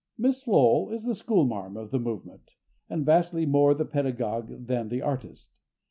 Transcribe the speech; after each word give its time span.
Miss 0.17 0.47
Lowell 0.47 0.89
is 0.89 1.03
the 1.03 1.13
schoolmarm 1.13 1.77
of 1.77 1.91
the 1.91 1.99
movement, 1.99 2.55
and 2.89 3.05
vastly 3.05 3.45
more 3.45 3.75
the 3.75 3.85
pedagogue 3.85 4.65
than 4.65 4.89
the 4.89 5.03
artist. 5.03 5.59